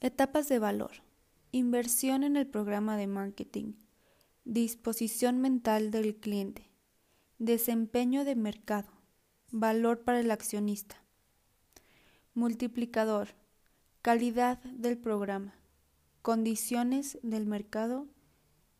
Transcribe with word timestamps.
Etapas 0.00 0.48
de 0.48 0.60
valor. 0.60 0.92
Inversión 1.50 2.22
en 2.22 2.36
el 2.36 2.46
programa 2.46 2.96
de 2.96 3.08
marketing. 3.08 3.72
Disposición 4.44 5.40
mental 5.40 5.90
del 5.90 6.14
cliente. 6.14 6.70
Desempeño 7.38 8.24
de 8.24 8.36
mercado. 8.36 8.92
Valor 9.50 10.04
para 10.04 10.20
el 10.20 10.30
accionista. 10.30 11.02
Multiplicador. 12.34 13.30
Calidad 14.00 14.58
del 14.62 14.98
programa. 14.98 15.56
Condiciones 16.22 17.18
del 17.22 17.46
mercado 17.46 18.06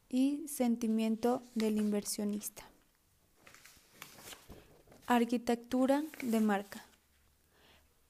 y 0.08 0.46
sentimiento 0.46 1.42
del 1.56 1.78
inversionista. 1.78 2.62
Arquitectura 5.08 6.04
de 6.22 6.38
marca. 6.38 6.87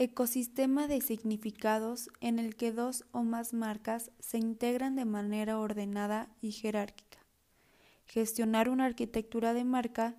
Ecosistema 0.00 0.86
de 0.86 1.00
significados 1.00 2.08
en 2.20 2.38
el 2.38 2.54
que 2.54 2.70
dos 2.70 3.04
o 3.10 3.24
más 3.24 3.52
marcas 3.52 4.12
se 4.20 4.38
integran 4.38 4.94
de 4.94 5.04
manera 5.04 5.58
ordenada 5.58 6.28
y 6.40 6.52
jerárquica. 6.52 7.18
Gestionar 8.06 8.68
una 8.68 8.84
arquitectura 8.84 9.54
de 9.54 9.64
marca 9.64 10.14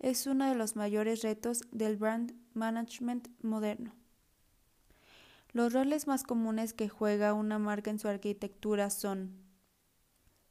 es 0.00 0.26
uno 0.26 0.46
de 0.46 0.54
los 0.54 0.76
mayores 0.76 1.22
retos 1.22 1.62
del 1.70 1.96
brand 1.96 2.34
management 2.52 3.28
moderno. 3.42 3.94
Los 5.52 5.72
roles 5.72 6.06
más 6.06 6.24
comunes 6.24 6.74
que 6.74 6.90
juega 6.90 7.32
una 7.32 7.58
marca 7.58 7.90
en 7.90 7.98
su 7.98 8.08
arquitectura 8.08 8.90
son 8.90 9.32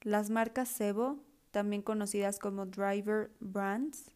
las 0.02 0.32
marcas 0.32 0.70
SEBO, 0.70 1.24
también 1.52 1.84
conocidas 1.84 2.40
como 2.40 2.66
driver 2.66 3.32
brands, 3.42 4.10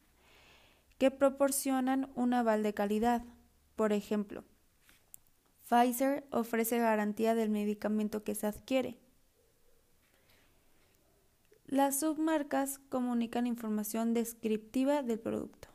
que 0.97 1.11
proporcionan 1.11 2.11
un 2.16 2.34
aval 2.34 2.63
de 2.63 2.73
calidad. 2.73 3.23
Por 3.75 3.94
ejemplo, 3.94 4.44
Pfizer 5.67 6.27
ofrece 6.31 6.77
garantía 6.77 7.33
del 7.33 7.49
medicamento 7.49 8.23
que 8.23 8.35
se 8.35 8.45
adquiere. 8.45 8.99
Las 11.66 11.99
submarcas 11.99 12.80
comunican 12.89 13.47
información 13.47 14.13
descriptiva 14.13 15.02
del 15.02 15.19
producto. 15.19 15.69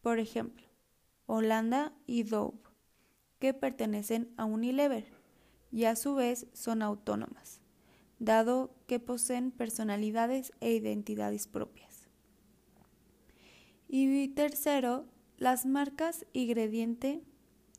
Por 0.00 0.18
ejemplo, 0.18 0.66
Holanda 1.26 1.92
y 2.06 2.22
Dove, 2.22 2.58
que 3.38 3.52
pertenecen 3.52 4.32
a 4.38 4.46
Unilever 4.46 5.12
y 5.70 5.84
a 5.84 5.94
su 5.94 6.14
vez 6.14 6.46
son 6.54 6.80
autónomas, 6.80 7.60
dado 8.18 8.74
que 8.86 9.00
poseen 9.00 9.50
personalidades 9.50 10.52
e 10.60 10.72
identidades 10.72 11.46
propias. 11.46 12.08
Y 13.86 14.28
tercero, 14.28 15.04
las 15.36 15.66
marcas 15.66 16.24
ingrediente 16.32 17.22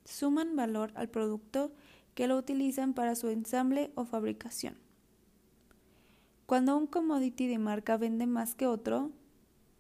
suman 0.06 0.56
valor 0.56 0.92
al 0.96 1.10
producto 1.10 1.72
que 2.14 2.28
lo 2.28 2.38
utilizan 2.38 2.94
para 2.94 3.16
su 3.16 3.30
ensamble 3.30 3.92
o 3.96 4.06
fabricación. 4.06 4.78
Cuando 6.46 6.78
un 6.78 6.88
commodity 6.88 7.48
de 7.48 7.58
marca 7.58 7.98
vende 7.98 8.28
más 8.28 8.56
que 8.56 8.68
otro, 8.68 9.12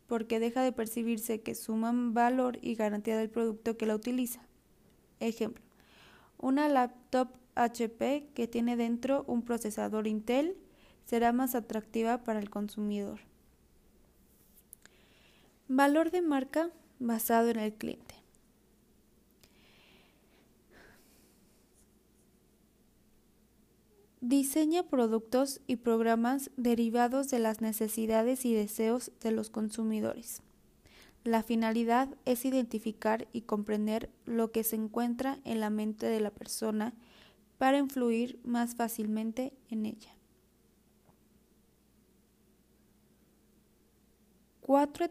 porque 0.08 0.40
deja 0.40 0.62
de 0.62 0.72
percibirse 0.72 1.42
que 1.42 1.56
suman 1.56 2.14
valor 2.14 2.60
y 2.62 2.76
garantía 2.76 3.18
del 3.18 3.30
producto 3.30 3.78
que 3.78 3.86
la 3.86 3.96
utiliza. 3.96 4.42
Ejemplo, 5.20 5.64
una 6.38 6.68
laptop 6.70 7.30
HP 7.56 8.30
que 8.34 8.48
tiene 8.48 8.76
dentro 8.76 9.24
un 9.28 9.42
procesador 9.42 10.08
Intel 10.08 10.58
será 11.06 11.32
más 11.32 11.56
atractiva 11.56 12.24
para 12.24 12.40
el 12.40 12.50
consumidor. 12.50 13.20
Valor 15.68 16.12
de 16.12 16.22
marca 16.22 16.72
basado 17.00 17.50
en 17.50 17.60
el 17.60 17.74
cliente. 17.74 18.15
Diseña 24.28 24.82
productos 24.82 25.62
y 25.68 25.76
programas 25.76 26.50
derivados 26.58 27.30
de 27.30 27.38
las 27.38 27.62
necesidades 27.62 28.44
y 28.44 28.56
deseos 28.56 29.12
de 29.22 29.30
los 29.30 29.52
consumidores. 29.52 30.42
La 31.24 31.44
finalidad 31.44 32.10
es 32.26 32.44
identificar 32.44 33.28
y 33.34 33.42
comprender 33.42 34.10
lo 34.26 34.52
que 34.52 34.64
se 34.64 34.78
encuentra 34.78 35.38
en 35.44 35.60
la 35.60 35.70
mente 35.70 36.08
de 36.08 36.22
la 36.22 36.32
persona 36.32 36.96
para 37.60 37.78
influir 37.78 38.40
más 38.44 38.74
fácilmente 38.74 39.54
en 39.70 39.86
ella. 39.86 40.16
Cuatro 44.60 45.06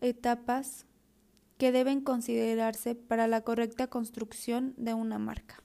etapas 0.00 0.86
que 1.58 1.70
deben 1.70 2.00
considerarse 2.00 2.94
para 2.94 3.28
la 3.28 3.42
correcta 3.42 3.88
construcción 3.88 4.72
de 4.78 4.94
una 4.94 5.18
marca. 5.18 5.63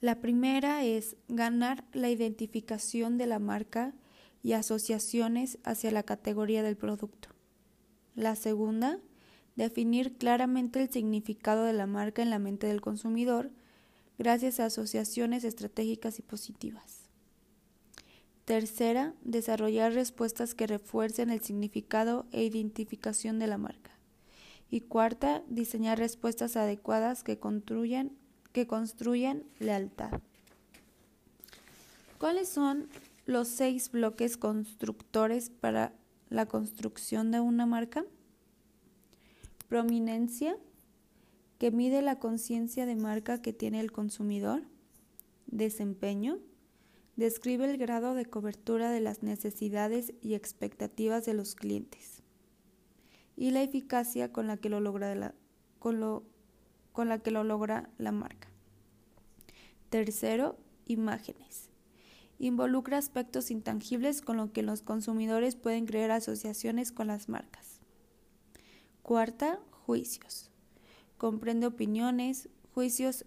La 0.00 0.20
primera 0.22 0.82
es 0.82 1.16
ganar 1.28 1.84
la 1.92 2.08
identificación 2.08 3.18
de 3.18 3.26
la 3.26 3.38
marca 3.38 3.94
y 4.42 4.52
asociaciones 4.52 5.58
hacia 5.62 5.90
la 5.90 6.02
categoría 6.04 6.62
del 6.62 6.78
producto. 6.78 7.28
La 8.14 8.34
segunda, 8.34 8.98
definir 9.56 10.16
claramente 10.16 10.80
el 10.80 10.90
significado 10.90 11.64
de 11.64 11.74
la 11.74 11.86
marca 11.86 12.22
en 12.22 12.30
la 12.30 12.38
mente 12.38 12.66
del 12.66 12.80
consumidor 12.80 13.50
gracias 14.18 14.58
a 14.58 14.66
asociaciones 14.66 15.44
estratégicas 15.44 16.18
y 16.18 16.22
positivas. 16.22 17.10
Tercera, 18.46 19.14
desarrollar 19.22 19.92
respuestas 19.92 20.54
que 20.54 20.66
refuercen 20.66 21.28
el 21.28 21.40
significado 21.40 22.26
e 22.32 22.42
identificación 22.42 23.38
de 23.38 23.48
la 23.48 23.58
marca. 23.58 23.90
Y 24.70 24.80
cuarta, 24.80 25.42
diseñar 25.48 25.98
respuestas 25.98 26.56
adecuadas 26.56 27.22
que 27.22 27.38
construyan 27.38 28.12
que 28.52 28.66
construyen 28.66 29.44
lealtad. 29.58 30.20
¿Cuáles 32.18 32.48
son 32.48 32.88
los 33.26 33.48
seis 33.48 33.90
bloques 33.90 34.36
constructores 34.36 35.50
para 35.50 35.94
la 36.28 36.46
construcción 36.46 37.30
de 37.30 37.40
una 37.40 37.66
marca? 37.66 38.04
Prominencia, 39.68 40.56
que 41.58 41.70
mide 41.70 42.02
la 42.02 42.18
conciencia 42.18 42.86
de 42.86 42.96
marca 42.96 43.40
que 43.40 43.52
tiene 43.52 43.80
el 43.80 43.92
consumidor. 43.92 44.62
Desempeño, 45.46 46.38
describe 47.16 47.70
el 47.70 47.76
grado 47.76 48.14
de 48.14 48.24
cobertura 48.24 48.90
de 48.90 49.00
las 49.00 49.22
necesidades 49.22 50.12
y 50.22 50.34
expectativas 50.34 51.26
de 51.26 51.34
los 51.34 51.54
clientes. 51.54 52.22
Y 53.36 53.50
la 53.50 53.62
eficacia 53.62 54.32
con 54.32 54.46
la 54.46 54.56
que 54.56 54.68
lo 54.68 54.80
logra 54.80 55.14
la, 55.14 55.34
con 55.78 56.00
lo 56.00 56.24
con 57.00 57.08
la 57.08 57.18
que 57.20 57.30
lo 57.30 57.44
logra 57.44 57.88
la 57.96 58.12
marca. 58.12 58.48
Tercero, 59.88 60.58
imágenes. 60.84 61.70
Involucra 62.38 62.98
aspectos 62.98 63.50
intangibles 63.50 64.20
con 64.20 64.36
los 64.36 64.50
que 64.50 64.62
los 64.62 64.82
consumidores 64.82 65.56
pueden 65.56 65.86
crear 65.86 66.10
asociaciones 66.10 66.92
con 66.92 67.06
las 67.06 67.30
marcas. 67.30 67.80
Cuarta, 69.00 69.60
juicios. 69.70 70.50
Comprende 71.16 71.66
opiniones, 71.66 72.50
juicios 72.74 73.24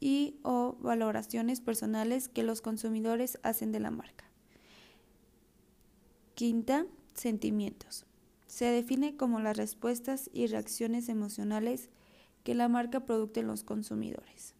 y 0.00 0.40
o 0.42 0.76
valoraciones 0.80 1.60
personales 1.60 2.26
que 2.26 2.42
los 2.42 2.60
consumidores 2.60 3.38
hacen 3.44 3.70
de 3.70 3.78
la 3.78 3.92
marca. 3.92 4.24
Quinta, 6.34 6.86
sentimientos. 7.14 8.04
Se 8.48 8.64
define 8.64 9.16
como 9.16 9.38
las 9.38 9.56
respuestas 9.56 10.28
y 10.32 10.48
reacciones 10.48 11.08
emocionales 11.08 11.88
que 12.46 12.54
la 12.54 12.68
marca 12.68 13.00
produce 13.00 13.40
en 13.40 13.48
los 13.48 13.64
consumidores. 13.64 14.54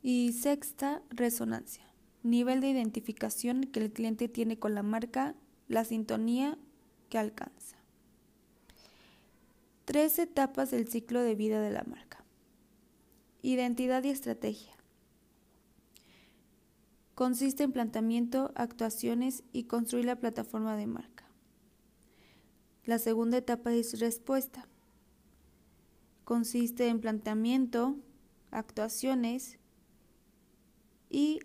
Y 0.00 0.32
sexta, 0.34 1.02
resonancia. 1.10 1.84
Nivel 2.22 2.60
de 2.60 2.70
identificación 2.70 3.64
que 3.64 3.80
el 3.80 3.92
cliente 3.92 4.28
tiene 4.28 4.56
con 4.60 4.76
la 4.76 4.84
marca, 4.84 5.34
la 5.66 5.84
sintonía 5.84 6.56
que 7.08 7.18
alcanza. 7.18 7.76
Tres 9.84 10.20
etapas 10.20 10.70
del 10.70 10.86
ciclo 10.86 11.20
de 11.22 11.34
vida 11.34 11.60
de 11.60 11.72
la 11.72 11.82
marca. 11.82 12.24
Identidad 13.42 14.04
y 14.04 14.10
estrategia. 14.10 14.76
Consiste 17.16 17.64
en 17.64 17.72
planteamiento, 17.72 18.52
actuaciones 18.54 19.42
y 19.52 19.64
construir 19.64 20.04
la 20.04 20.20
plataforma 20.20 20.76
de 20.76 20.86
marca. 20.86 21.28
La 22.84 23.00
segunda 23.00 23.38
etapa 23.38 23.72
es 23.72 23.98
respuesta 23.98 24.68
consiste 26.26 26.88
en 26.88 27.00
planteamiento, 27.00 27.96
actuaciones 28.50 29.60
y 31.08 31.38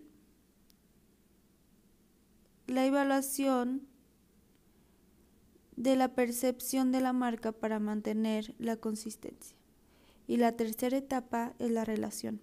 la 2.66 2.84
evaluación 2.84 3.86
de 5.76 5.94
la 5.94 6.16
percepción 6.16 6.90
de 6.90 7.00
la 7.00 7.12
marca 7.12 7.52
para 7.52 7.78
mantener 7.78 8.56
la 8.58 8.76
consistencia. 8.76 9.56
Y 10.26 10.38
la 10.38 10.56
tercera 10.56 10.96
etapa 10.96 11.54
es 11.60 11.70
la 11.70 11.84
relación, 11.84 12.40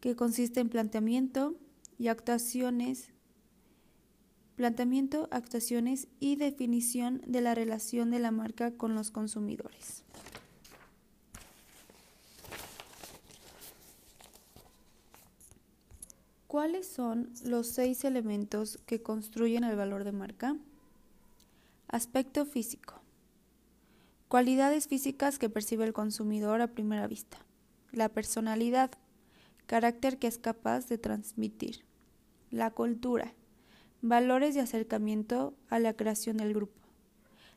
que 0.00 0.16
consiste 0.16 0.58
en 0.58 0.68
planteamiento 0.68 1.54
y 1.96 2.08
actuaciones, 2.08 3.13
planteamiento, 4.56 5.28
actuaciones 5.30 6.08
y 6.20 6.36
definición 6.36 7.20
de 7.26 7.40
la 7.40 7.54
relación 7.54 8.10
de 8.10 8.18
la 8.18 8.30
marca 8.30 8.72
con 8.72 8.94
los 8.94 9.10
consumidores. 9.10 10.04
¿Cuáles 16.46 16.86
son 16.86 17.32
los 17.44 17.66
seis 17.66 18.04
elementos 18.04 18.78
que 18.86 19.02
construyen 19.02 19.64
el 19.64 19.74
valor 19.74 20.04
de 20.04 20.12
marca? 20.12 20.56
Aspecto 21.88 22.46
físico. 22.46 23.00
Cualidades 24.28 24.86
físicas 24.86 25.40
que 25.40 25.50
percibe 25.50 25.84
el 25.84 25.92
consumidor 25.92 26.60
a 26.60 26.68
primera 26.68 27.08
vista. 27.08 27.38
La 27.90 28.08
personalidad, 28.08 28.92
carácter 29.66 30.18
que 30.18 30.28
es 30.28 30.38
capaz 30.38 30.86
de 30.86 30.96
transmitir. 30.96 31.84
La 32.52 32.70
cultura, 32.70 33.34
Valores 34.06 34.54
de 34.54 34.60
acercamiento 34.60 35.54
a 35.70 35.78
la 35.78 35.94
creación 35.94 36.36
del 36.36 36.52
grupo. 36.52 36.78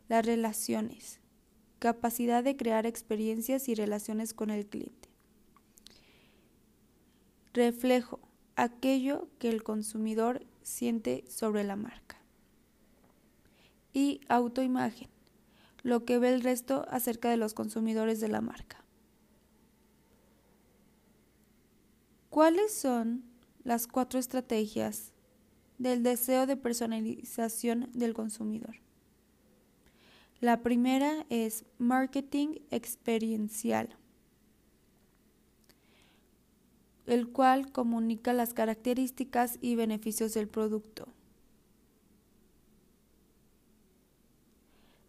Las 0.07 0.25
relaciones. 0.25 1.19
Capacidad 1.79 2.41
de 2.41 2.55
crear 2.55 2.85
experiencias 2.85 3.67
y 3.67 3.75
relaciones 3.75 4.33
con 4.33 4.49
el 4.49 4.65
cliente. 4.65 5.09
Reflejo. 7.51 8.21
Aquello 8.55 9.27
que 9.39 9.49
el 9.49 9.61
consumidor 9.61 10.45
siente 10.63 11.25
sobre 11.27 11.65
la 11.65 11.75
marca. 11.75 12.15
Y 13.91 14.21
autoimagen. 14.29 15.09
Lo 15.83 16.05
que 16.05 16.17
ve 16.17 16.29
el 16.29 16.44
resto 16.44 16.85
acerca 16.89 17.29
de 17.29 17.35
los 17.35 17.53
consumidores 17.53 18.21
de 18.21 18.29
la 18.29 18.39
marca. 18.39 18.85
¿Cuáles 22.29 22.73
son 22.73 23.25
las 23.65 23.85
cuatro 23.85 24.17
estrategias 24.17 25.11
del 25.77 26.03
deseo 26.03 26.45
de 26.45 26.57
personalización 26.57 27.89
del 27.94 28.13
consumidor? 28.13 28.77
La 30.39 30.62
primera 30.62 31.25
es 31.29 31.65
marketing 31.79 32.59
experiencial, 32.69 33.95
el 37.07 37.29
cual 37.29 37.71
comunica 37.71 38.33
las 38.33 38.53
características 38.53 39.57
y 39.62 39.75
beneficios 39.75 40.35
del 40.35 40.47
producto, 40.47 41.07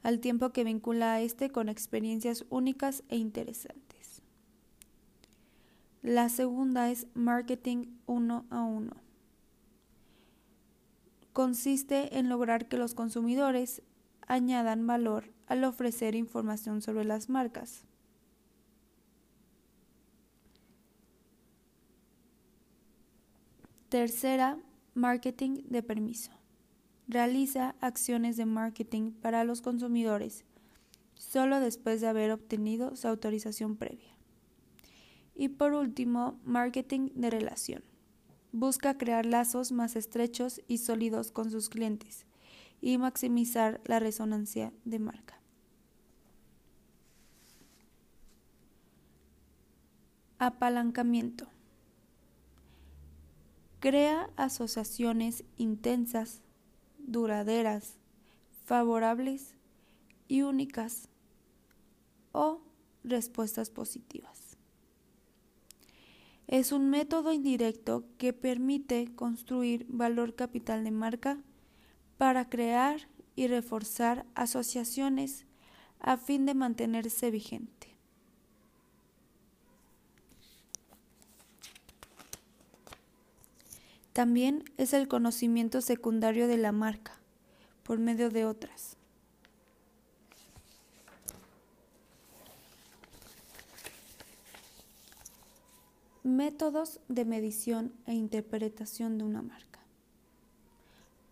al 0.03 0.21
tiempo 0.21 0.50
que 0.50 0.64
vincula 0.64 1.12
a 1.12 1.21
este 1.21 1.50
con 1.50 1.69
experiencias 1.69 2.47
únicas 2.49 3.03
e 3.11 3.17
interesantes. 3.17 4.23
La 6.00 6.31
segunda 6.31 6.91
es 6.91 7.06
marketing 7.12 7.85
uno 8.06 8.47
a 8.49 8.62
uno. 8.62 9.08
Consiste 11.38 12.19
en 12.19 12.29
lograr 12.29 12.67
que 12.67 12.76
los 12.76 12.94
consumidores 12.94 13.81
añadan 14.26 14.88
valor 14.88 15.32
al 15.46 15.62
ofrecer 15.62 16.17
información 16.17 16.82
sobre 16.82 17.05
las 17.05 17.29
marcas. 17.29 17.85
Tercera, 23.88 24.58
marketing 24.94 25.62
de 25.69 25.85
permiso. 25.85 26.32
Realiza 27.06 27.76
acciones 27.81 28.37
de 28.37 28.44
marketing 28.44 29.12
para 29.12 29.44
los 29.44 29.62
consumidores 29.62 30.44
solo 31.14 31.61
después 31.61 32.00
de 32.00 32.08
haber 32.08 32.32
obtenido 32.32 32.96
su 32.96 33.06
autorización 33.06 33.76
previa. 33.76 34.17
Y 35.37 35.50
por 35.50 35.75
último, 35.75 36.40
marketing 36.43 37.11
de 37.14 37.31
relación. 37.31 37.85
Busca 38.53 38.97
crear 38.97 39.27
lazos 39.27 39.73
más 39.73 39.95
estrechos 39.95 40.62
y 40.67 40.79
sólidos 40.79 41.31
con 41.31 41.50
sus 41.50 41.69
clientes 41.69 42.27
y 42.81 42.97
maximizar 42.99 43.81
la 43.85 43.99
resonancia 43.99 44.73
de 44.85 44.99
marca. 44.99 45.41
Apalancamiento. 50.39 51.49
Crea 53.81 54.31
asociaciones 54.37 55.45
intensas, 55.56 56.43
duraderas, 56.99 57.97
favorables 58.65 59.55
y 60.27 60.43
únicas 60.43 61.09
o 62.33 62.61
respuestas 63.05 63.71
positivas. 63.71 64.48
Es 66.49 66.73
un 66.73 66.89
método 66.89 67.35
indirecto 67.35 68.05
que 68.17 68.33
permite 68.33 69.15
construir 69.15 69.85
valor 69.89 70.35
capital 70.35 70.83
de 70.83 70.91
marca 70.91 71.39
para 72.17 72.49
crear 72.49 73.06
y 73.37 73.49
reforzar 73.49 74.25
asociaciones 74.35 75.45
a 76.00 76.17
fin 76.17 76.47
de 76.47 76.55
mantenerse 76.55 77.31
vigente. 77.31 77.89
También 84.15 84.65
es 84.79 84.95
el 84.95 85.06
conocimiento 85.06 85.83
secundario 85.83 86.49
de 86.49 86.56
la 86.56 86.73
marca, 86.73 87.12
por 87.85 87.99
medio 87.99 88.31
de 88.31 88.47
otras. 88.47 88.98
Métodos 96.29 97.01
de 97.09 97.25
medición 97.25 97.91
e 98.05 98.13
interpretación 98.13 99.17
de 99.17 99.25
una 99.25 99.41
marca 99.41 99.81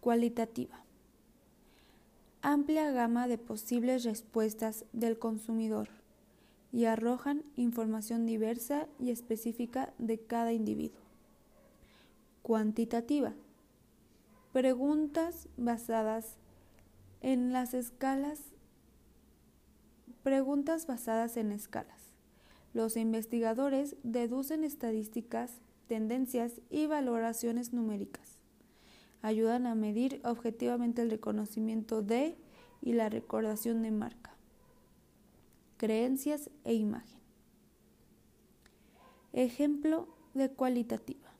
cualitativa. 0.01 0.81
Amplia 2.41 2.91
gama 2.93 3.29
de 3.29 3.37
posibles 3.37 4.05
respuestas 4.05 4.87
del 4.95 5.19
consumidor 5.19 5.91
y 6.73 6.87
arrojan 6.87 7.43
información 7.57 8.25
diversa 8.25 8.89
y 8.99 9.11
específica 9.11 9.93
de 9.99 10.19
cada 10.19 10.55
individuo. 10.55 11.03
Cuantitativa. 12.41 13.35
Preguntas 14.55 15.47
basadas 15.59 16.39
en 17.21 17.53
las 17.53 17.75
escalas. 17.75 18.41
Preguntas 20.23 20.87
basadas 20.87 21.37
en 21.37 21.53
escalas. 21.53 21.96
Los 22.77 22.99
investigadores 22.99 23.97
deducen 24.03 24.63
estadísticas, 24.63 25.63
tendencias 25.89 26.61
y 26.69 26.85
valoraciones 26.85 27.73
numéricas 27.73 28.37
ayudan 29.23 29.67
a 29.67 29.75
medir 29.75 30.21
objetivamente 30.25 31.01
el 31.01 31.09
reconocimiento 31.09 32.03
de 32.03 32.37
y 32.83 32.93
la 32.93 33.09
recordación 33.09 33.81
de 33.81 33.93
marca, 33.93 34.37
creencias 35.79 36.51
e 36.65 36.75
imagen. 36.75 37.19
Ejemplo 39.33 40.09
de 40.35 40.51
cualitativa. 40.51 41.33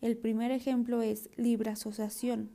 El 0.00 0.16
primer 0.16 0.50
ejemplo 0.50 1.02
es 1.02 1.28
libre 1.36 1.72
asociación. 1.72 2.48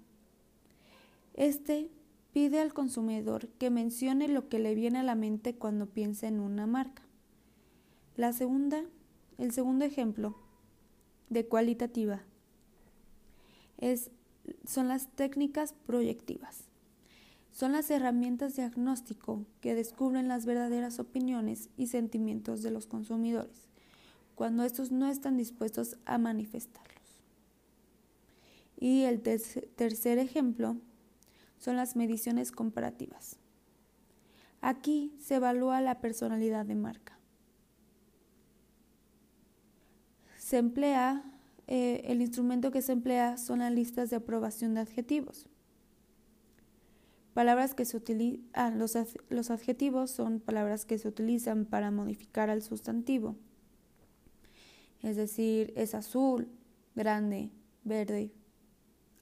Este 1.35 1.91
pide 2.33 2.59
al 2.59 2.73
consumidor 2.73 3.49
que 3.59 3.69
mencione 3.69 4.29
lo 4.29 4.49
que 4.49 4.57
le 4.57 4.73
viene 4.73 4.97
a 4.97 5.03
la 5.03 5.13
mente 5.13 5.53
cuando 5.53 5.85
piensa 5.85 6.27
en 6.27 6.39
una 6.39 6.65
marca. 6.65 7.04
La 8.15 8.31
segunda, 8.31 8.83
el 9.37 9.51
segundo 9.51 9.83
ejemplo 9.83 10.35
de 11.29 11.45
cualitativa 11.47 12.21
son 14.65 14.87
las 14.87 15.07
técnicas 15.15 15.73
proyectivas. 15.85 16.69
Son 17.51 17.71
las 17.71 17.89
herramientas 17.89 18.55
de 18.55 18.63
diagnóstico 18.63 19.45
que 19.61 19.75
descubren 19.75 20.27
las 20.27 20.45
verdaderas 20.45 20.99
opiniones 20.99 21.69
y 21.77 21.87
sentimientos 21.87 22.63
de 22.63 22.71
los 22.71 22.85
consumidores, 22.85 23.67
cuando 24.35 24.63
estos 24.63 24.91
no 24.91 25.07
están 25.07 25.37
dispuestos 25.37 25.97
a 26.05 26.17
manifestarlos. 26.17 27.21
Y 28.77 29.03
el 29.03 29.21
tercer 29.21 30.19
ejemplo 30.19 30.77
son 31.57 31.77
las 31.77 31.95
mediciones 31.95 32.51
comparativas. 32.51 33.37
Aquí 34.61 35.13
se 35.19 35.35
evalúa 35.35 35.79
la 35.81 36.01
personalidad 36.01 36.65
de 36.65 36.75
marca. 36.75 37.14
Se 40.45 40.59
emplea 40.59 41.23
eh, 41.65 42.03
el 42.05 42.21
instrumento 42.21 42.69
que 42.69 42.83
se 42.83 42.91
emplea 42.91 43.35
son 43.39 43.59
las 43.59 43.71
listas 43.71 44.11
de 44.11 44.17
aprobación 44.17 44.75
de 44.75 44.81
adjetivos. 44.81 45.47
Palabras 47.33 47.73
que 47.73 47.83
se 47.83 47.97
utilizan, 47.97 48.45
ah, 48.53 48.69
los, 48.69 48.95
los 49.29 49.49
adjetivos 49.49 50.11
son 50.11 50.39
palabras 50.39 50.85
que 50.85 50.99
se 50.99 51.07
utilizan 51.07 51.65
para 51.65 51.89
modificar 51.89 52.51
al 52.51 52.61
sustantivo. 52.61 53.35
Es 55.01 55.15
decir, 55.15 55.73
es 55.75 55.95
azul, 55.95 56.47
grande, 56.93 57.49
verde, 57.83 58.31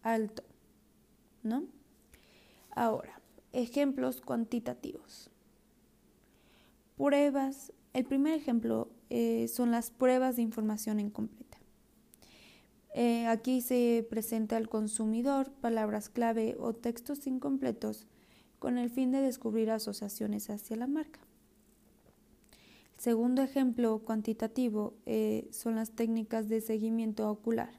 alto. 0.01 0.43
¿No? 1.41 1.63
Ahora, 2.69 3.21
ejemplos 3.53 4.19
cuantitativos. 4.19 5.29
Pruebas. 6.97 7.71
El 7.93 8.03
primer 8.03 8.33
ejemplo 8.33 8.89
eh, 9.13 9.47
son 9.47 9.71
las 9.71 9.91
pruebas 9.91 10.35
de 10.35 10.41
información 10.41 10.99
incompleta. 10.99 11.59
Eh, 12.95 13.27
aquí 13.27 13.61
se 13.61 14.05
presenta 14.09 14.57
al 14.57 14.67
consumidor 14.67 15.51
palabras 15.51 16.09
clave 16.09 16.57
o 16.59 16.73
textos 16.73 17.27
incompletos 17.27 18.07
con 18.57 18.77
el 18.77 18.89
fin 18.89 19.11
de 19.11 19.21
descubrir 19.21 19.69
asociaciones 19.69 20.49
hacia 20.49 20.77
la 20.77 20.87
marca. 20.87 21.19
El 22.97 23.01
segundo 23.01 23.41
ejemplo 23.41 23.99
cuantitativo 23.99 24.95
eh, 25.05 25.47
son 25.51 25.75
las 25.75 25.91
técnicas 25.91 26.49
de 26.49 26.61
seguimiento 26.61 27.29
ocular, 27.29 27.71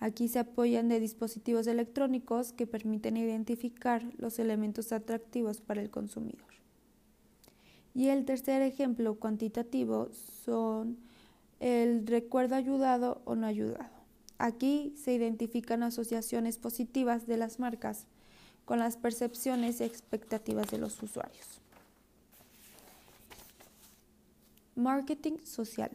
Aquí 0.00 0.28
se 0.28 0.38
apoyan 0.38 0.88
de 0.88 1.00
dispositivos 1.00 1.66
electrónicos 1.66 2.52
que 2.52 2.68
permiten 2.68 3.16
identificar 3.16 4.04
los 4.16 4.38
elementos 4.38 4.92
atractivos 4.92 5.60
para 5.60 5.82
el 5.82 5.90
consumidor. 5.90 6.57
Y 7.98 8.10
el 8.10 8.24
tercer 8.24 8.62
ejemplo 8.62 9.16
cuantitativo 9.16 10.10
son 10.44 10.98
el 11.58 12.06
recuerdo 12.06 12.54
ayudado 12.54 13.22
o 13.24 13.34
no 13.34 13.44
ayudado. 13.44 13.90
Aquí 14.38 14.94
se 14.96 15.14
identifican 15.14 15.82
asociaciones 15.82 16.58
positivas 16.58 17.26
de 17.26 17.38
las 17.38 17.58
marcas 17.58 18.06
con 18.64 18.78
las 18.78 18.96
percepciones 18.96 19.80
y 19.80 19.84
expectativas 19.84 20.70
de 20.70 20.78
los 20.78 21.02
usuarios. 21.02 21.60
Marketing 24.76 25.38
social. 25.42 25.90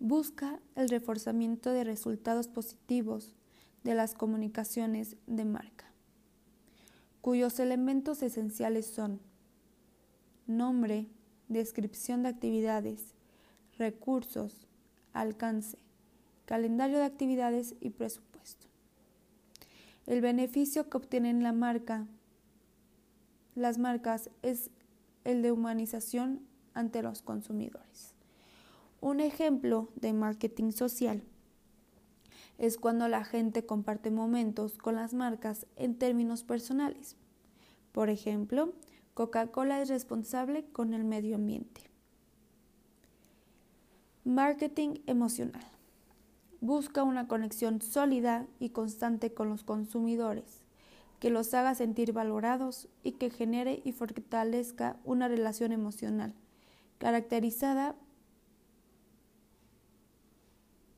Busca 0.00 0.58
el 0.74 0.88
reforzamiento 0.88 1.70
de 1.70 1.84
resultados 1.84 2.48
positivos 2.48 3.36
de 3.84 3.94
las 3.94 4.14
comunicaciones 4.14 5.14
de 5.28 5.44
marca, 5.44 5.86
cuyos 7.20 7.60
elementos 7.60 8.20
esenciales 8.24 8.86
son 8.86 9.20
nombre, 10.46 11.06
descripción 11.48 12.22
de 12.22 12.30
actividades, 12.30 13.14
recursos, 13.78 14.66
alcance, 15.12 15.78
calendario 16.44 16.98
de 16.98 17.04
actividades 17.04 17.74
y 17.80 17.90
presupuesto. 17.90 18.66
El 20.06 20.20
beneficio 20.20 20.88
que 20.90 20.96
obtienen 20.96 21.42
la 21.42 21.52
marca, 21.52 22.06
las 23.54 23.78
marcas 23.78 24.30
es 24.42 24.70
el 25.24 25.42
de 25.42 25.52
humanización 25.52 26.40
ante 26.74 27.02
los 27.02 27.22
consumidores. 27.22 28.14
Un 29.00 29.20
ejemplo 29.20 29.88
de 29.96 30.12
marketing 30.12 30.72
social 30.72 31.22
es 32.58 32.76
cuando 32.76 33.08
la 33.08 33.24
gente 33.24 33.66
comparte 33.66 34.10
momentos 34.10 34.78
con 34.78 34.96
las 34.96 35.14
marcas 35.14 35.66
en 35.76 35.96
términos 35.96 36.44
personales. 36.44 37.16
Por 37.92 38.10
ejemplo, 38.10 38.72
Coca-Cola 39.14 39.80
es 39.80 39.88
responsable 39.88 40.64
con 40.72 40.92
el 40.92 41.04
medio 41.04 41.36
ambiente. 41.36 41.82
Marketing 44.24 44.96
emocional. 45.06 45.62
Busca 46.60 47.04
una 47.04 47.28
conexión 47.28 47.80
sólida 47.80 48.48
y 48.58 48.70
constante 48.70 49.32
con 49.32 49.50
los 49.50 49.62
consumidores, 49.62 50.64
que 51.20 51.30
los 51.30 51.54
haga 51.54 51.76
sentir 51.76 52.12
valorados 52.12 52.88
y 53.04 53.12
que 53.12 53.30
genere 53.30 53.82
y 53.84 53.92
fortalezca 53.92 54.96
una 55.04 55.28
relación 55.28 55.70
emocional, 55.70 56.34
caracterizada 56.98 57.94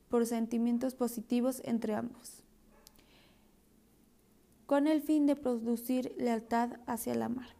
por 0.09 0.25
sentimientos 0.25 0.95
positivos 0.95 1.61
entre 1.65 1.93
ambos, 1.93 2.43
con 4.65 4.87
el 4.87 5.01
fin 5.01 5.27
de 5.27 5.35
producir 5.35 6.15
lealtad 6.17 6.79
hacia 6.87 7.13
la 7.13 7.29
marca. 7.29 7.56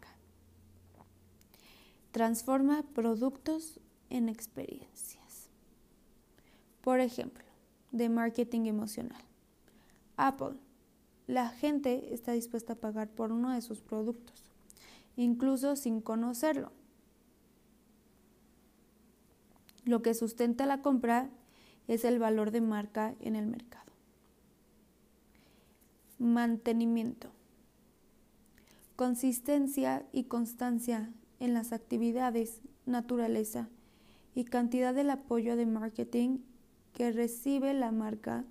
Transforma 2.18 2.82
productos 2.96 3.80
en 4.10 4.28
experiencias. 4.28 5.52
Por 6.82 7.00
ejemplo, 7.00 7.44
de 7.92 8.10
marketing 8.10 8.66
emocional. 8.66 9.22
Apple. 10.16 10.56
La 11.28 11.50
gente 11.50 12.16
está 12.16 12.32
dispuesta 12.32 12.74
a 12.74 12.78
pagar 12.78 13.08
por 13.08 13.32
uno 13.32 13.52
de 13.52 13.62
sus 13.62 13.82
productos, 13.82 14.52
incluso 15.16 15.76
sin 15.76 16.02
conocerlo. 16.02 16.72
Lo 19.86 20.02
que 20.02 20.16
sustenta 20.16 20.66
la 20.66 20.82
compra 20.82 21.30
es 21.88 22.04
el 22.04 22.18
valor 22.18 22.50
de 22.50 22.62
marca 22.62 23.14
en 23.20 23.36
el 23.36 23.46
mercado. 23.46 23.92
Mantenimiento. 26.18 27.30
Consistencia 28.96 30.04
y 30.12 30.24
constancia 30.24 31.14
en 31.40 31.54
las 31.54 31.72
actividades, 31.72 32.62
naturaleza 32.86 33.70
y 34.36 34.46
cantidad 34.46 34.94
del 34.94 35.10
apoyo 35.10 35.56
de 35.56 35.66
marketing 35.66 36.40
que 36.94 37.12
recibe 37.12 37.74
la 37.74 37.92
marca 37.92 38.46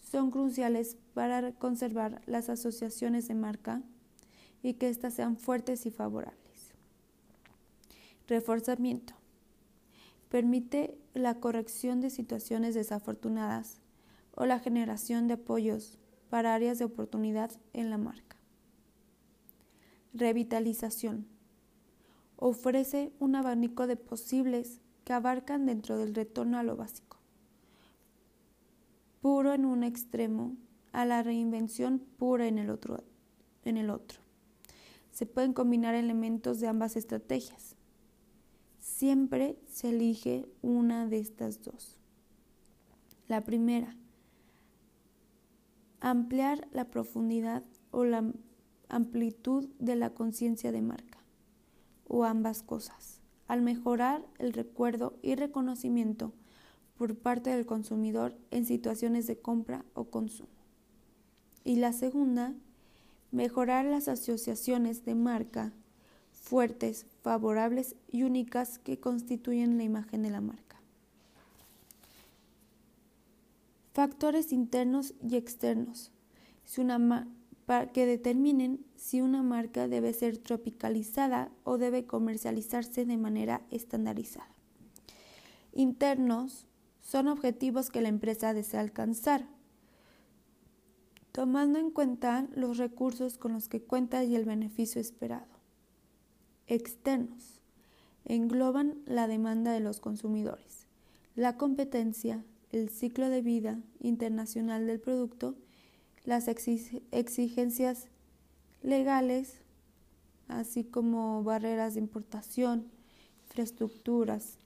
son 0.00 0.30
cruciales 0.30 0.96
para 1.14 1.52
conservar 1.52 2.20
las 2.26 2.48
asociaciones 2.48 3.28
de 3.28 3.34
marca 3.34 3.82
y 4.62 4.74
que 4.74 4.88
éstas 4.88 5.14
sean 5.14 5.36
fuertes 5.36 5.86
y 5.86 5.90
favorables. 5.90 6.72
Reforzamiento. 8.26 9.14
Permite 10.28 10.98
la 11.14 11.40
corrección 11.40 12.00
de 12.00 12.10
situaciones 12.10 12.74
desafortunadas 12.74 13.80
o 14.34 14.46
la 14.46 14.60
generación 14.60 15.26
de 15.26 15.34
apoyos 15.34 15.98
para 16.28 16.54
áreas 16.54 16.78
de 16.78 16.84
oportunidad 16.84 17.50
en 17.72 17.90
la 17.90 17.98
marca. 17.98 18.36
Revitalización. 20.14 21.26
Ofrece 22.40 23.12
un 23.20 23.36
abanico 23.36 23.86
de 23.86 23.96
posibles 23.96 24.80
que 25.04 25.12
abarcan 25.12 25.66
dentro 25.66 25.96
del 25.96 26.14
retorno 26.14 26.58
a 26.58 26.64
lo 26.64 26.74
básico 26.74 27.20
puro 29.20 29.52
en 29.52 29.64
un 29.64 29.84
extremo 29.84 30.56
a 30.92 31.04
la 31.04 31.22
reinvención 31.22 32.00
pura 32.18 32.46
en 32.48 32.58
el 32.58 32.70
otro. 32.70 33.02
Se 35.12 35.26
pueden 35.26 35.52
combinar 35.52 35.94
elementos 35.94 36.60
de 36.60 36.68
ambas 36.68 36.96
estrategias. 36.96 37.76
Siempre 38.78 39.58
se 39.68 39.90
elige 39.90 40.46
una 40.62 41.06
de 41.06 41.18
estas 41.18 41.62
dos. 41.62 41.98
La 43.28 43.44
primera, 43.44 43.96
ampliar 46.00 46.66
la 46.72 46.86
profundidad 46.86 47.62
o 47.90 48.04
la 48.04 48.32
amplitud 48.88 49.68
de 49.78 49.96
la 49.96 50.10
conciencia 50.10 50.72
de 50.72 50.82
marca, 50.82 51.09
o 52.10 52.24
ambas 52.24 52.62
cosas, 52.62 53.20
al 53.46 53.62
mejorar 53.62 54.26
el 54.38 54.52
recuerdo 54.52 55.16
y 55.22 55.36
reconocimiento 55.36 56.32
por 56.98 57.16
parte 57.16 57.50
del 57.50 57.64
consumidor 57.64 58.36
en 58.50 58.66
situaciones 58.66 59.26
de 59.26 59.38
compra 59.38 59.84
o 59.94 60.04
consumo. 60.04 60.50
Y 61.64 61.76
la 61.76 61.92
segunda, 61.92 62.52
mejorar 63.30 63.84
las 63.84 64.08
asociaciones 64.08 65.04
de 65.04 65.14
marca 65.14 65.72
fuertes, 66.32 67.06
favorables 67.22 67.94
y 68.10 68.24
únicas 68.24 68.78
que 68.78 68.98
constituyen 68.98 69.76
la 69.76 69.84
imagen 69.84 70.22
de 70.22 70.30
la 70.30 70.40
marca. 70.40 70.80
Factores 73.92 74.52
internos 74.52 75.14
y 75.22 75.36
externos 75.36 76.10
si 76.64 76.80
una 76.80 77.28
que 77.92 78.04
determinen 78.04 78.84
si 78.96 79.20
una 79.20 79.42
marca 79.42 79.86
debe 79.86 80.12
ser 80.12 80.38
tropicalizada 80.38 81.52
o 81.62 81.78
debe 81.78 82.04
comercializarse 82.04 83.04
de 83.04 83.16
manera 83.16 83.62
estandarizada. 83.70 84.48
Internos 85.72 86.66
son 87.00 87.28
objetivos 87.28 87.88
que 87.90 88.00
la 88.00 88.08
empresa 88.08 88.54
desea 88.54 88.80
alcanzar, 88.80 89.46
tomando 91.30 91.78
en 91.78 91.90
cuenta 91.90 92.48
los 92.54 92.76
recursos 92.76 93.38
con 93.38 93.52
los 93.52 93.68
que 93.68 93.80
cuenta 93.80 94.24
y 94.24 94.34
el 94.34 94.44
beneficio 94.44 95.00
esperado. 95.00 95.46
Externos 96.66 97.60
engloban 98.24 98.98
la 99.06 99.28
demanda 99.28 99.72
de 99.72 99.80
los 99.80 100.00
consumidores, 100.00 100.86
la 101.36 101.56
competencia, 101.56 102.44
el 102.72 102.88
ciclo 102.88 103.28
de 103.28 103.42
vida 103.42 103.80
internacional 104.00 104.88
del 104.88 104.98
producto, 104.98 105.54
las 106.24 106.48
exigencias 106.48 108.06
legales, 108.82 109.58
así 110.48 110.84
como 110.84 111.42
barreras 111.42 111.94
de 111.94 112.00
importación, 112.00 112.86
infraestructuras, 113.48 114.58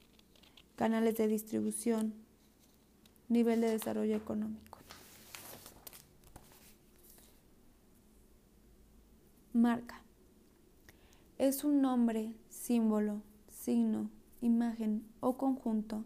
canales 0.75 1.17
de 1.17 1.27
distribución, 1.27 2.13
nivel 3.29 3.61
de 3.61 3.69
desarrollo 3.69 4.15
económico. 4.15 4.79
Marca. 9.53 10.01
Es 11.37 11.63
un 11.63 11.81
nombre, 11.81 12.33
símbolo, 12.49 13.21
signo, 13.49 14.09
imagen 14.41 15.05
o 15.21 15.37
conjunto 15.37 16.03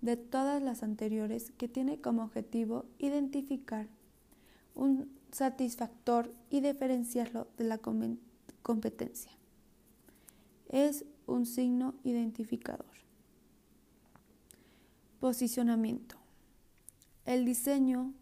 de 0.00 0.16
todas 0.16 0.62
las 0.62 0.82
anteriores 0.82 1.50
que 1.56 1.66
tiene 1.66 2.00
como 2.00 2.22
objetivo 2.22 2.84
identificar 2.98 3.88
un 4.74 5.18
satisfactor 5.32 6.32
y 6.50 6.60
diferenciarlo 6.60 7.48
de 7.56 7.64
la 7.64 7.78
competencia. 8.62 9.32
Es 10.68 11.04
un 11.26 11.46
signo 11.46 11.94
identificador. 12.04 12.86
Posicionamiento. 15.20 16.16
El 17.24 17.44
diseño, 17.44 18.12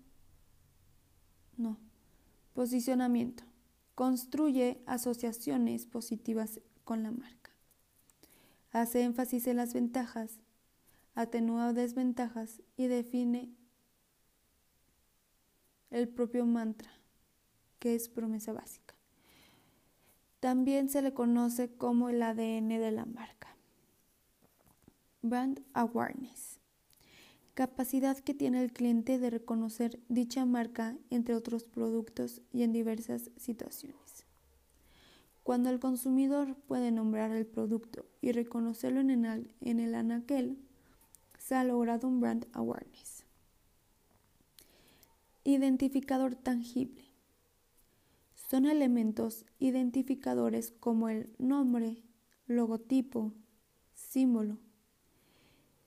no, 1.56 1.78
posicionamiento. 2.54 3.44
Construye 3.94 4.82
asociaciones 4.87 5.87
positivas 5.87 6.61
con 6.85 7.02
la 7.02 7.11
marca. 7.11 7.50
Hace 8.71 9.02
énfasis 9.02 9.47
en 9.49 9.56
las 9.56 9.75
ventajas, 9.75 10.38
atenúa 11.14 11.73
desventajas 11.73 12.62
y 12.76 12.87
define 12.87 13.50
el 15.92 16.08
propio 16.08 16.46
mantra, 16.46 16.90
que 17.78 17.94
es 17.94 18.08
promesa 18.08 18.52
básica. 18.52 18.94
También 20.40 20.88
se 20.88 21.02
le 21.02 21.14
conoce 21.14 21.70
como 21.70 22.08
el 22.08 22.22
ADN 22.22 22.68
de 22.68 22.90
la 22.90 23.04
marca. 23.04 23.54
Brand 25.20 25.62
Awareness. 25.72 26.58
Capacidad 27.54 28.18
que 28.18 28.34
tiene 28.34 28.62
el 28.62 28.72
cliente 28.72 29.18
de 29.18 29.30
reconocer 29.30 30.00
dicha 30.08 30.44
marca 30.46 30.96
entre 31.11 31.37
otros 31.37 31.64
productos 31.64 32.40
y 32.50 32.62
en 32.62 32.72
diversas 32.72 33.30
situaciones. 33.37 34.25
Cuando 35.42 35.70
el 35.70 35.78
consumidor 35.78 36.56
puede 36.66 36.90
nombrar 36.90 37.30
el 37.32 37.46
producto 37.46 38.06
y 38.20 38.32
reconocerlo 38.32 39.00
en 39.00 39.25
el, 39.25 39.50
en 39.61 39.80
el 39.80 39.94
se 41.38 41.54
ha 41.54 41.64
logrado 41.64 42.08
un 42.08 42.20
brand 42.20 42.46
awareness. 42.52 43.22
Identificador 45.44 46.37
tangible. 46.37 47.02
Son 48.34 48.64
elementos 48.64 49.44
identificadores 49.58 50.70
como 50.70 51.08
el 51.08 51.34
nombre, 51.38 52.04
logotipo, 52.46 53.32
símbolo. 53.92 54.58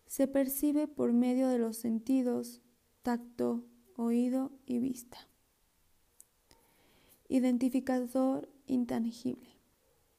Se 0.07 0.27
percibe 0.27 0.89
por 0.89 1.13
medio 1.13 1.47
de 1.47 1.57
los 1.57 1.77
sentidos, 1.77 2.61
tacto, 3.01 3.65
oído 3.95 4.51
y 4.65 4.79
vista. 4.79 5.17
Identificador 7.29 8.49
intangible. 8.67 9.51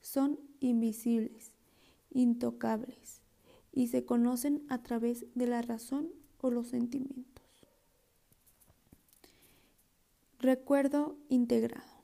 Son 0.01 0.41
invisibles, 0.61 1.53
intocables 2.11 3.21
y 3.71 3.89
se 3.89 4.07
conocen 4.07 4.65
a 4.71 4.83
través 4.83 5.27
de 5.35 5.47
la 5.47 5.61
razón 5.61 6.09
o 6.39 6.51
los 6.51 6.69
sentimientos. 6.69 7.46
Recuerdo 10.39 11.17
integrado. 11.29 11.97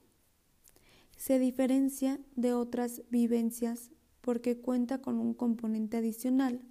Se 1.17 1.39
diferencia 1.39 2.19
de 2.35 2.55
otras 2.55 3.03
vivencias 3.11 3.91
porque 4.23 4.59
cuenta 4.59 4.99
con 4.99 5.19
un 5.19 5.35
componente 5.35 5.99
adicional, 5.99 6.63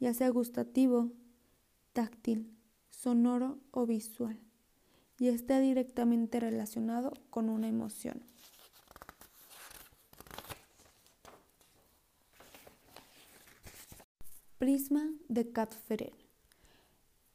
ya 0.00 0.14
sea 0.14 0.30
gustativo, 0.30 1.12
táctil, 1.92 2.56
sonoro 2.88 3.58
o 3.70 3.86
visual, 3.86 4.40
y 5.18 5.28
está 5.28 5.60
directamente 5.60 6.40
relacionado 6.40 7.12
con 7.30 7.50
una 7.50 7.68
emoción. 7.68 8.22
Prisma 14.58 15.10
de 15.28 15.44
Ferrer. 15.86 16.21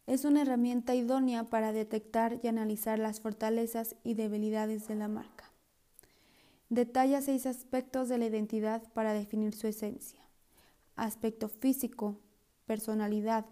Es 0.07 0.23
una 0.23 0.43
herramienta 0.43 0.95
idónea 0.95 1.43
para 1.43 1.73
detectar 1.73 2.39
y 2.41 2.47
analizar 2.47 2.97
las 2.97 3.19
fortalezas 3.19 3.97
y 4.05 4.13
debilidades 4.13 4.87
de 4.87 4.95
la 4.95 5.09
marca. 5.09 5.51
Detalla 6.69 7.21
seis 7.21 7.45
aspectos 7.45 8.07
de 8.07 8.17
la 8.17 8.25
identidad 8.25 8.81
para 8.93 9.11
definir 9.11 9.53
su 9.53 9.67
esencia. 9.67 10.21
Aspecto 10.95 11.49
físico, 11.49 12.15
personalidad, 12.65 13.45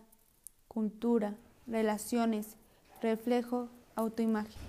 cultura, 0.70 1.36
relaciones, 1.68 2.56
reflejo, 3.02 3.70
autoimagen. 3.96 4.62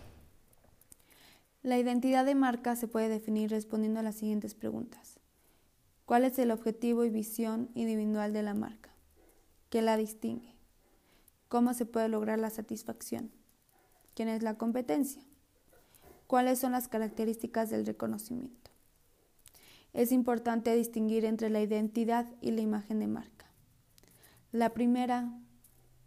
La 1.62 1.78
identidad 1.78 2.24
de 2.24 2.34
marca 2.34 2.74
se 2.74 2.88
puede 2.88 3.08
definir 3.08 3.50
respondiendo 3.50 4.00
a 4.00 4.02
las 4.02 4.16
siguientes 4.16 4.54
preguntas. 4.54 5.20
¿Cuál 6.04 6.24
es 6.24 6.36
el 6.40 6.50
objetivo 6.50 7.04
y 7.04 7.10
visión 7.10 7.70
individual 7.74 8.32
de 8.32 8.42
la 8.42 8.54
marca? 8.54 8.90
¿Qué 9.70 9.82
la 9.82 9.96
distingue? 9.96 10.55
¿Cómo 11.48 11.74
se 11.74 11.86
puede 11.86 12.08
lograr 12.08 12.38
la 12.38 12.50
satisfacción? 12.50 13.30
¿Quién 14.14 14.28
es 14.28 14.42
la 14.42 14.54
competencia? 14.54 15.22
¿Cuáles 16.26 16.58
son 16.58 16.72
las 16.72 16.88
características 16.88 17.70
del 17.70 17.86
reconocimiento? 17.86 18.70
Es 19.92 20.12
importante 20.12 20.74
distinguir 20.74 21.24
entre 21.24 21.50
la 21.50 21.60
identidad 21.60 22.26
y 22.40 22.50
la 22.50 22.60
imagen 22.60 22.98
de 22.98 23.06
marca. 23.06 23.46
La 24.52 24.74
primera 24.74 25.30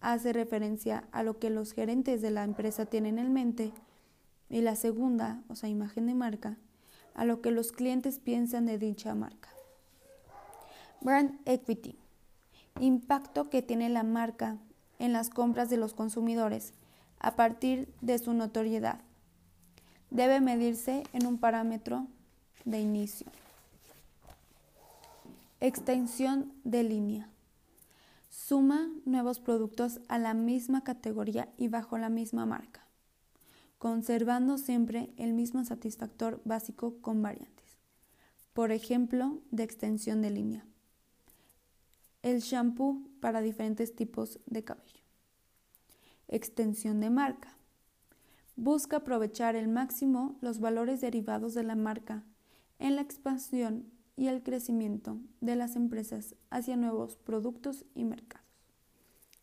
hace 0.01 0.33
referencia 0.33 1.07
a 1.11 1.23
lo 1.23 1.39
que 1.39 1.49
los 1.49 1.71
gerentes 1.71 2.21
de 2.21 2.31
la 2.31 2.43
empresa 2.43 2.85
tienen 2.85 3.17
en 3.17 3.33
mente 3.33 3.71
y 4.49 4.61
la 4.61 4.75
segunda, 4.75 5.43
o 5.47 5.55
sea, 5.55 5.69
imagen 5.69 6.07
de 6.07 6.15
marca, 6.15 6.57
a 7.13 7.25
lo 7.25 7.41
que 7.41 7.51
los 7.51 7.71
clientes 7.71 8.19
piensan 8.19 8.65
de 8.65 8.77
dicha 8.77 9.15
marca. 9.15 9.49
Brand 11.01 11.39
Equity 11.45 11.97
impacto 12.79 13.49
que 13.49 13.61
tiene 13.61 13.89
la 13.89 14.03
marca 14.03 14.57
en 14.99 15.13
las 15.13 15.29
compras 15.29 15.69
de 15.69 15.77
los 15.77 15.93
consumidores 15.93 16.73
a 17.19 17.35
partir 17.35 17.91
de 18.01 18.17
su 18.19 18.33
notoriedad. 18.33 19.01
Debe 20.11 20.41
medirse 20.41 21.03
en 21.13 21.25
un 21.25 21.37
parámetro 21.37 22.07
de 22.65 22.79
inicio. 22.79 23.27
Extensión 25.59 26.53
de 26.63 26.83
línea. 26.83 27.29
Suma 28.29 28.89
nuevos 29.05 29.39
productos 29.39 29.99
a 30.07 30.19
la 30.19 30.33
misma 30.33 30.83
categoría 30.83 31.49
y 31.57 31.67
bajo 31.67 31.97
la 31.97 32.09
misma 32.09 32.45
marca, 32.45 32.85
conservando 33.77 34.57
siempre 34.57 35.09
el 35.17 35.33
mismo 35.33 35.63
satisfactor 35.65 36.41
básico 36.45 36.95
con 37.01 37.21
variantes. 37.21 37.77
Por 38.53 38.71
ejemplo, 38.71 39.39
de 39.51 39.63
extensión 39.63 40.21
de 40.21 40.29
línea 40.29 40.65
el 42.21 42.41
shampoo 42.41 43.01
para 43.19 43.41
diferentes 43.41 43.95
tipos 43.95 44.39
de 44.45 44.63
cabello. 44.63 45.03
Extensión 46.27 46.99
de 46.99 47.09
marca. 47.09 47.57
Busca 48.55 48.97
aprovechar 48.97 49.55
el 49.55 49.67
máximo 49.67 50.37
los 50.41 50.59
valores 50.59 51.01
derivados 51.01 51.53
de 51.53 51.63
la 51.63 51.75
marca 51.75 52.23
en 52.77 52.95
la 52.95 53.01
expansión 53.01 53.91
y 54.15 54.27
el 54.27 54.43
crecimiento 54.43 55.17
de 55.39 55.55
las 55.55 55.75
empresas 55.75 56.35
hacia 56.49 56.75
nuevos 56.75 57.15
productos 57.15 57.85
y 57.95 58.03
mercados. 58.03 58.45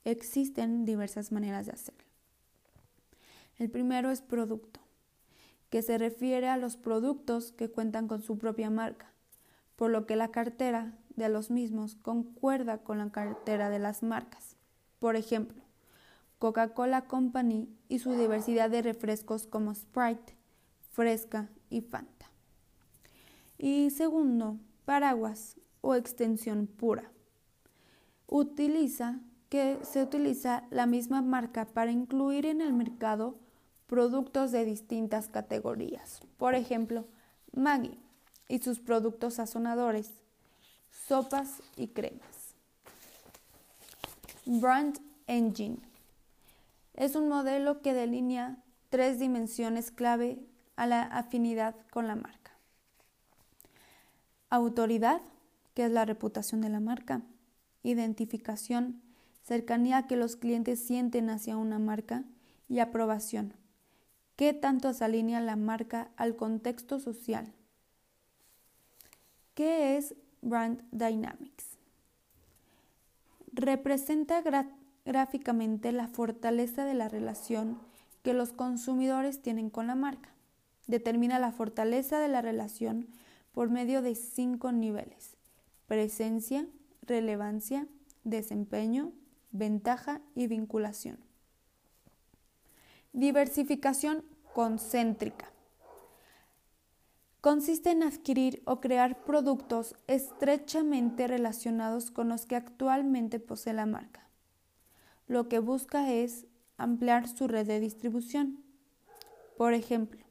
Existen 0.04 0.84
diversas 0.84 1.32
maneras 1.32 1.66
de 1.66 1.72
hacerlo. 1.72 2.04
El 3.58 3.70
primero 3.70 4.10
es 4.10 4.20
producto, 4.20 4.80
que 5.70 5.82
se 5.82 5.98
refiere 5.98 6.48
a 6.48 6.58
los 6.58 6.76
productos 6.76 7.52
que 7.52 7.70
cuentan 7.70 8.06
con 8.06 8.22
su 8.22 8.38
propia 8.38 8.68
marca, 8.68 9.10
por 9.76 9.90
lo 9.90 10.06
que 10.06 10.14
la 10.14 10.30
cartera 10.30 10.98
de 11.16 11.28
los 11.28 11.50
mismos 11.50 11.96
concuerda 11.96 12.78
con 12.78 12.98
la 12.98 13.10
cartera 13.10 13.70
de 13.70 13.78
las 13.78 14.02
marcas. 14.02 14.56
Por 14.98 15.16
ejemplo, 15.16 15.62
Coca-Cola 16.38 17.06
Company 17.06 17.68
y 17.88 17.98
su 17.98 18.12
diversidad 18.12 18.70
de 18.70 18.82
refrescos 18.82 19.46
como 19.46 19.74
Sprite, 19.74 20.36
Fresca 20.92 21.48
y 21.70 21.80
Fanta. 21.80 22.30
Y 23.58 23.90
segundo, 23.90 24.58
paraguas 24.84 25.56
o 25.80 25.94
extensión 25.94 26.66
pura. 26.66 27.10
Utiliza 28.26 29.20
que 29.48 29.78
se 29.82 30.02
utiliza 30.02 30.64
la 30.70 30.86
misma 30.86 31.22
marca 31.22 31.66
para 31.66 31.92
incluir 31.92 32.46
en 32.46 32.60
el 32.60 32.72
mercado 32.72 33.38
productos 33.86 34.52
de 34.52 34.64
distintas 34.64 35.28
categorías. 35.28 36.20
Por 36.36 36.54
ejemplo, 36.54 37.06
Maggi 37.52 37.98
y 38.48 38.58
sus 38.58 38.80
productos 38.80 39.34
sazonadores, 39.34 40.20
sopas 41.06 41.62
y 41.76 41.88
cremas. 41.88 42.54
Brand 44.44 44.98
Engine 45.26 45.78
es 46.94 47.14
un 47.14 47.28
modelo 47.28 47.82
que 47.82 47.92
delinea 47.92 48.56
tres 48.90 49.18
dimensiones 49.18 49.90
clave 49.90 50.38
a 50.76 50.86
la 50.86 51.02
afinidad 51.02 51.74
con 51.90 52.06
la 52.06 52.16
marca. 52.16 52.52
Autoridad, 54.48 55.20
que 55.74 55.84
es 55.86 55.90
la 55.90 56.04
reputación 56.04 56.60
de 56.60 56.68
la 56.68 56.80
marca. 56.80 57.22
Identificación, 57.82 59.02
cercanía 59.42 60.06
que 60.06 60.16
los 60.16 60.36
clientes 60.36 60.84
sienten 60.84 61.28
hacia 61.30 61.56
una 61.56 61.78
marca. 61.78 62.24
Y 62.68 62.80
aprobación, 62.80 63.54
qué 64.34 64.52
tanto 64.52 64.92
se 64.92 65.04
alinea 65.04 65.40
la 65.40 65.54
marca 65.54 66.10
al 66.16 66.34
contexto 66.34 66.98
social. 66.98 67.52
¿Qué 69.54 69.96
es 69.96 70.16
Brand 70.42 70.82
Dynamics. 70.92 71.64
Representa 73.52 74.42
gráficamente 75.04 75.92
la 75.92 76.08
fortaleza 76.08 76.84
de 76.84 76.94
la 76.94 77.08
relación 77.08 77.78
que 78.22 78.34
los 78.34 78.52
consumidores 78.52 79.40
tienen 79.40 79.70
con 79.70 79.86
la 79.86 79.94
marca. 79.94 80.30
Determina 80.86 81.38
la 81.38 81.52
fortaleza 81.52 82.18
de 82.18 82.28
la 82.28 82.42
relación 82.42 83.08
por 83.52 83.70
medio 83.70 84.02
de 84.02 84.14
cinco 84.14 84.72
niveles. 84.72 85.36
Presencia, 85.86 86.66
relevancia, 87.02 87.86
desempeño, 88.24 89.12
ventaja 89.52 90.20
y 90.34 90.46
vinculación. 90.46 91.18
Diversificación 93.12 94.24
concéntrica 94.52 95.55
consiste 97.40 97.90
en 97.90 98.02
adquirir 98.02 98.62
o 98.64 98.80
crear 98.80 99.24
productos 99.24 99.94
estrechamente 100.06 101.26
relacionados 101.26 102.10
con 102.10 102.28
los 102.28 102.46
que 102.46 102.56
actualmente 102.56 103.40
posee 103.40 103.72
la 103.72 103.86
marca. 103.86 104.28
Lo 105.28 105.48
que 105.48 105.58
busca 105.58 106.12
es 106.12 106.46
ampliar 106.76 107.28
su 107.28 107.48
red 107.48 107.66
de 107.66 107.80
distribución. 107.80 108.62
Por 109.56 109.72
ejemplo, 109.72 110.24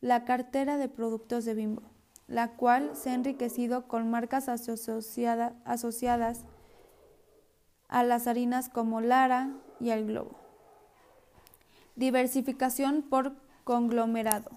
la 0.00 0.24
cartera 0.24 0.76
de 0.78 0.88
productos 0.88 1.44
de 1.44 1.54
Bimbo, 1.54 1.82
la 2.26 2.56
cual 2.56 2.96
se 2.96 3.10
ha 3.10 3.14
enriquecido 3.14 3.88
con 3.88 4.10
marcas 4.10 4.48
asociada, 4.48 5.56
asociadas 5.64 6.44
a 7.88 8.04
las 8.04 8.26
harinas 8.26 8.68
como 8.68 9.00
Lara 9.00 9.50
y 9.80 9.90
el 9.90 10.06
Globo. 10.06 10.38
Diversificación 11.96 13.02
por 13.02 13.34
conglomerado. 13.64 14.50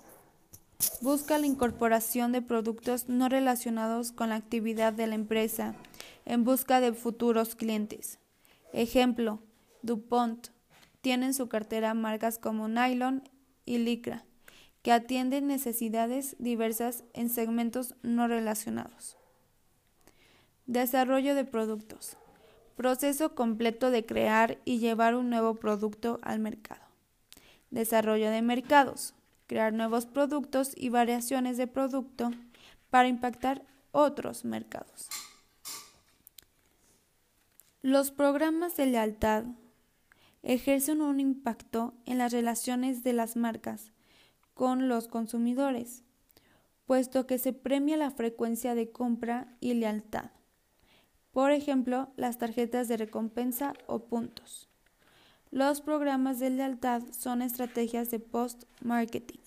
Busca 1.02 1.38
la 1.38 1.46
incorporación 1.46 2.32
de 2.32 2.42
productos 2.42 3.10
no 3.10 3.30
relacionados 3.30 4.12
con 4.12 4.30
la 4.30 4.36
actividad 4.36 4.94
de 4.94 5.08
la 5.08 5.16
empresa 5.16 5.76
en 6.26 6.44
busca 6.44 6.80
de 6.80 6.94
futuros 6.94 7.56
clientes. 7.56 8.20
Ejemplo, 8.72 9.40
DuPont 9.82 10.48
tiene 11.02 11.28
en 11.28 11.34
su 11.34 11.48
cartera 11.50 11.94
marcas 11.94 12.40
como 12.40 12.68
Nylon 12.68 13.24
y 13.66 13.78
Lycra, 13.78 14.26
que 14.82 14.92
atienden 14.92 15.48
necesidades 15.48 16.36
diversas 16.40 17.04
en 17.14 17.30
segmentos 17.30 17.96
no 18.02 18.28
relacionados. 18.28 19.18
Desarrollo 20.66 21.36
de 21.36 21.46
productos. 21.46 22.18
Proceso 22.76 23.36
completo 23.36 23.92
de 23.92 24.06
crear 24.06 24.58
y 24.66 24.80
llevar 24.80 25.16
un 25.16 25.30
nuevo 25.30 25.56
producto 25.56 26.20
al 26.24 26.40
mercado. 26.40 26.82
Desarrollo 27.70 28.32
de 28.32 28.42
mercados. 28.42 29.14
Crear 29.54 29.72
nuevos 29.72 30.08
productos 30.08 30.72
y 30.76 30.90
variaciones 30.90 31.58
de 31.58 31.68
producto 31.68 32.32
para 32.90 33.08
impactar 33.08 33.64
otros 33.92 34.46
mercados. 34.46 35.10
Los 37.84 38.10
programas 38.10 38.76
de 38.78 38.88
lealtad 38.88 39.46
ejercen 40.42 41.04
un 41.04 41.20
impacto 41.20 41.94
en 42.08 42.18
las 42.18 42.32
relaciones 42.32 43.04
de 43.04 43.14
las 43.14 43.36
marcas 43.36 43.92
con 44.56 44.88
los 44.88 45.08
consumidores, 45.08 46.04
puesto 46.88 47.28
que 47.28 47.38
se 47.38 47.54
premia 47.54 47.96
la 47.96 48.10
frecuencia 48.10 48.74
de 48.74 48.92
compra 48.92 49.56
y 49.60 49.76
lealtad. 49.76 50.32
Por 51.30 51.52
ejemplo, 51.52 52.12
las 52.16 52.40
tarjetas 52.40 52.88
de 52.88 52.98
recompensa 52.98 53.74
o 53.86 54.08
puntos. 54.08 54.68
Los 55.52 55.82
programas 55.82 56.40
de 56.40 56.50
lealtad 56.50 57.04
son 57.12 57.44
estrategias 57.44 58.10
de 58.10 58.18
post-marketing 58.18 59.43